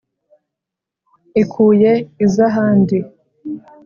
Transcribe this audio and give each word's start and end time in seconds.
ikuye 1.41 1.91
iz'ahandi, 2.25 2.97